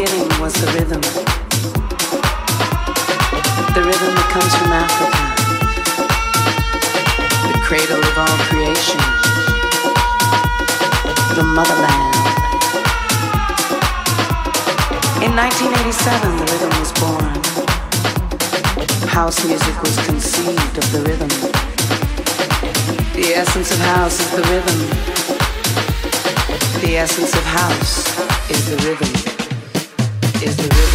[0.00, 1.02] beginning was the rhythm.
[3.76, 5.20] The rhythm that comes from Africa.
[7.52, 9.00] The cradle of all creation.
[11.36, 12.16] The motherland.
[15.20, 17.36] In 1987, the rhythm was born.
[19.06, 21.28] House music was conceived of the rhythm.
[23.12, 24.80] The essence of house is the rhythm.
[26.80, 28.08] The essence of house
[28.48, 29.19] is the rhythm
[30.42, 30.89] is the real.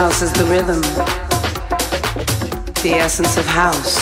[0.00, 0.80] House is the rhythm.
[2.82, 3.93] The essence of house